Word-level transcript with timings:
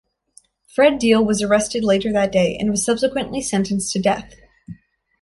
Fred 0.65 0.97
Deal 0.97 1.23
was 1.23 1.43
arrested 1.43 1.83
later 1.83 2.11
that 2.11 2.31
day 2.31 2.57
and 2.57 2.71
was 2.71 2.83
subsequently 2.83 3.39
sentenced 3.39 3.93
to 3.93 4.01
death. 4.01 4.33